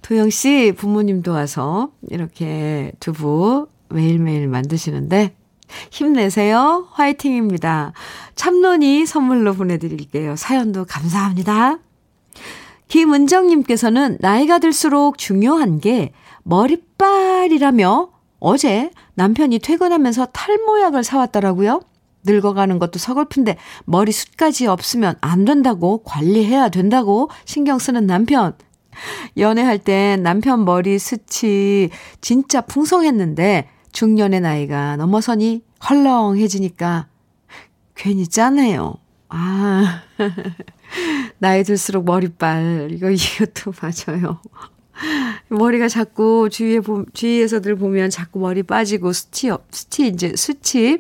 [0.01, 5.35] 도영 씨 부모님도 와서 이렇게 두부 매일매일 만드시는데
[5.91, 6.87] 힘내세요.
[6.91, 7.93] 화이팅입니다.
[8.35, 10.35] 참론이 선물로 보내드릴게요.
[10.35, 11.79] 사연도 감사합니다.
[12.87, 16.13] 김은정님께서는 나이가 들수록 중요한 게
[16.43, 18.09] 머리빨이라며
[18.39, 21.81] 어제 남편이 퇴근하면서 탈모약을 사왔더라고요.
[22.25, 28.53] 늙어가는 것도 서글픈데 머리숱까지 없으면 안 된다고 관리해야 된다고 신경 쓰는 남편.
[29.37, 31.89] 연애할 땐 남편 머리 숱이
[32.21, 37.07] 진짜 풍성했는데 중년의 나이가 넘어서니 헐렁해지니까
[37.95, 38.95] 괜히 짠해요.
[39.29, 40.01] 아,
[41.39, 42.89] 나이 들수록 머리빨.
[42.91, 44.39] 이거, 이것도 맞아요.
[45.49, 50.99] 머리가 자꾸 주위에, 보, 주위에서들 보면 자꾸 머리 빠지고 수치, 수치, 이제 수치.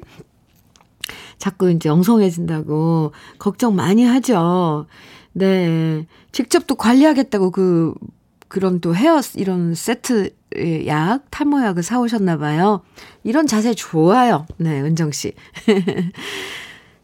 [1.37, 4.87] 자꾸 이제 엉성해진다고 걱정 많이 하죠.
[5.33, 6.07] 네.
[6.31, 7.93] 직접 또 관리하겠다고 그,
[8.53, 10.29] 그런 또 헤어, 이런 세트
[10.85, 12.83] 약, 탈모약을 사오셨나 봐요.
[13.23, 14.45] 이런 자세 좋아요.
[14.57, 15.33] 네, 은정 씨.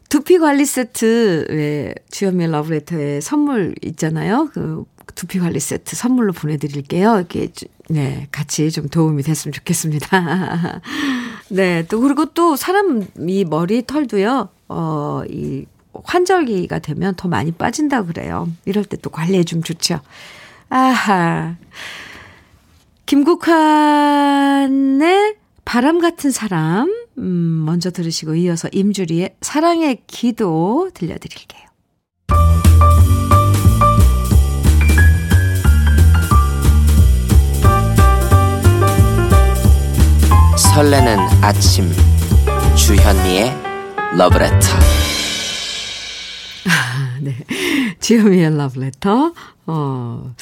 [0.08, 4.48] 두피 관리 세트, 왜, 주현미의 러브레터에 선물 있잖아요.
[4.52, 4.84] 그,
[5.16, 7.16] 두피 관리 세트 선물로 보내드릴게요.
[7.16, 7.48] 이렇게,
[7.88, 10.80] 네, 같이 좀 도움이 됐으면 좋겠습니다.
[11.50, 15.66] 네, 또, 그리고 또 사람이 머리 털도요, 어, 이,
[16.04, 18.48] 환절기가 되면 더 많이 빠진다 그래요.
[18.66, 19.98] 이럴 때 또 관리해 주면 좋죠.
[20.70, 21.56] 아하.
[23.06, 24.70] 김국환의
[25.64, 31.68] 바람 같은 사람, 음, 먼저 들으시고 이어서 임주리의 사랑의 기도 들려드릴게요.
[40.56, 41.90] 설레는 아침
[42.76, 43.52] 주현미의
[44.16, 44.68] 러브레터
[46.68, 47.36] 아, 네.
[48.10, 49.32] 주현미의 러브레터
[49.68, 50.34] 어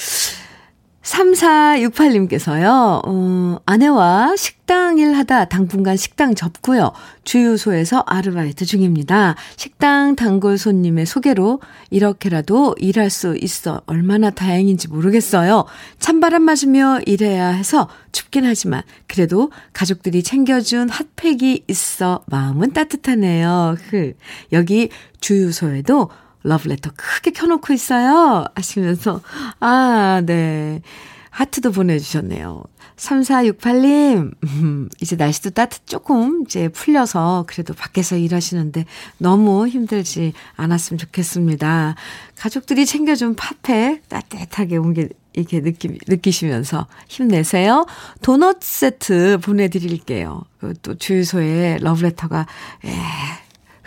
[1.02, 6.92] 3468님께서요, 어, 아내와 식당 일 하다 당분간 식당 접고요.
[7.24, 9.34] 주유소에서 아르바이트 중입니다.
[9.56, 11.60] 식당 단골 손님의 소개로
[11.90, 15.64] 이렇게라도 일할 수 있어 얼마나 다행인지 모르겠어요.
[15.98, 23.76] 찬바람 맞으며 일해야 해서 춥긴 하지만 그래도 가족들이 챙겨준 핫팩이 있어 마음은 따뜻하네요.
[23.90, 24.12] 그,
[24.52, 24.90] 여기
[25.20, 26.10] 주유소에도
[26.42, 28.44] 러브레터 크게 켜놓고 있어요.
[28.54, 29.20] 하시면서,
[29.60, 30.82] 아, 네.
[31.30, 32.64] 하트도 보내주셨네요.
[32.96, 38.86] 3468님, 음, 이제 날씨도 따뜻, 조금 이제 풀려서 그래도 밖에서 일하시는데
[39.18, 41.94] 너무 힘들지 않았으면 좋겠습니다.
[42.36, 47.86] 가족들이 챙겨준 팥팩 따뜻하게 옮겨, 이렇게 느끼, 느끼시면서 힘내세요.
[48.22, 50.42] 도넛 세트 보내드릴게요.
[50.82, 52.46] 또 주유소에 러브레터가,
[52.84, 52.90] 에,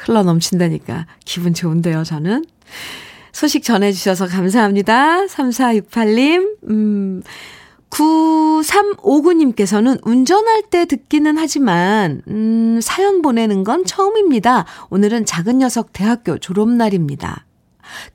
[0.06, 2.45] 흘러 넘친다니까 기분 좋은데요, 저는.
[3.32, 5.26] 소식 전해주셔서 감사합니다.
[5.26, 7.24] 3468님, 음,
[7.89, 14.66] 9359님께서는 운전할 때 듣기는 하지만, 음, 사연 보내는 건 처음입니다.
[14.89, 17.45] 오늘은 작은 녀석 대학교 졸업날입니다.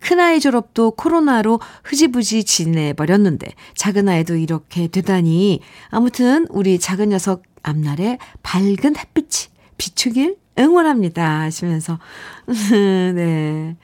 [0.00, 5.60] 큰아이 졸업도 코로나로 흐지부지 지내버렸는데, 작은 아이도 이렇게 되다니,
[5.90, 11.40] 아무튼 우리 작은 녀석 앞날에 밝은 햇빛이 비추길 응원합니다.
[11.42, 11.98] 하시면서,
[13.14, 13.76] 네.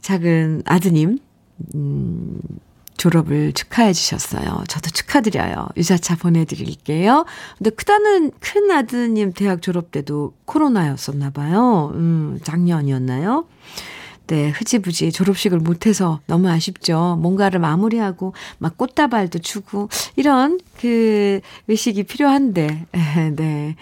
[0.00, 1.18] 작은 아드님,
[1.74, 2.40] 음,
[2.96, 4.62] 졸업을 축하해 주셨어요.
[4.68, 5.68] 저도 축하드려요.
[5.78, 7.24] 유자차 보내드릴게요.
[7.56, 11.92] 근데 크다는 큰 아드님 대학 졸업 때도 코로나였었나 봐요.
[11.94, 13.46] 음, 작년이었나요?
[14.26, 17.18] 네, 흐지부지 졸업식을 못해서 너무 아쉽죠.
[17.20, 22.86] 뭔가를 마무리하고 막 꽃다발도 주고 이런 그 의식이 필요한데,
[23.34, 23.76] 네.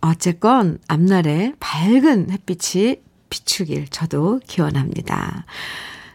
[0.00, 2.96] 어쨌건 앞날에 밝은 햇빛이
[3.28, 5.44] 비추길 저도 기원합니다.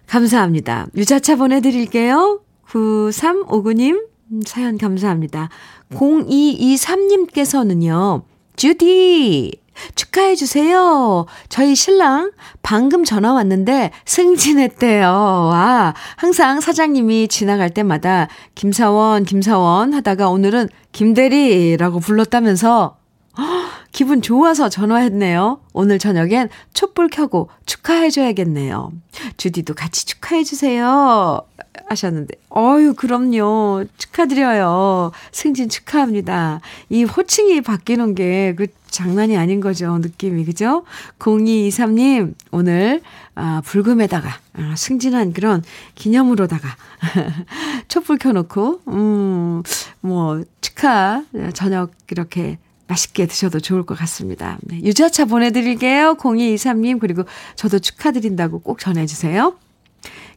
[0.07, 0.87] 감사합니다.
[0.95, 2.41] 유자차 보내드릴게요.
[2.67, 4.07] 9359님,
[4.45, 5.49] 사연 감사합니다.
[5.91, 8.23] 0223님께서는요,
[8.55, 9.51] 주디,
[9.95, 11.25] 축하해 주세요.
[11.49, 12.31] 저희 신랑
[12.61, 15.07] 방금 전화 왔는데 승진했대요.
[15.07, 22.97] 와, 항상 사장님이 지나갈 때마다 김사원, 김사원 하다가 오늘은 김대리라고 불렀다면서
[23.91, 25.59] 기분 좋아서 전화했네요.
[25.73, 28.91] 오늘 저녁엔 촛불 켜고 축하해줘야겠네요.
[29.37, 31.41] 주디도 같이 축하해주세요.
[31.87, 33.85] 하셨는데, 어유 그럼요.
[33.97, 35.11] 축하드려요.
[35.31, 36.61] 승진 축하합니다.
[36.89, 39.97] 이 호칭이 바뀌는 게 그 장난이 아닌 거죠.
[39.97, 40.85] 느낌이, 그죠?
[41.19, 43.01] 0223님, 오늘,
[43.35, 45.63] 아, 불금에다가, 아, 승진한 그런
[45.95, 46.69] 기념으로다가,
[47.89, 49.63] 촛불 켜놓고, 음,
[49.99, 52.57] 뭐, 축하, 저녁 이렇게
[52.87, 54.57] 맛있게 드셔도 좋을 것 같습니다.
[54.61, 56.15] 네, 유자차 보내드릴게요.
[56.19, 57.23] 0223님, 그리고
[57.55, 59.55] 저도 축하드린다고 꼭 전해주세요.